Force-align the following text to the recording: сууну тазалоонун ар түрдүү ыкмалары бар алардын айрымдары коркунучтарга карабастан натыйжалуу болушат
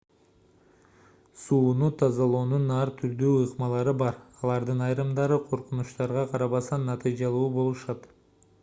сууну 1.41 1.89
тазалоонун 1.99 2.65
ар 2.77 2.91
түрдүү 3.03 3.35
ыкмалары 3.43 3.95
бар 4.03 4.19
алардын 4.47 4.83
айрымдары 4.87 5.39
коркунучтарга 5.53 6.27
карабастан 6.35 6.91
натыйжалуу 6.93 7.47
болушат 7.61 8.13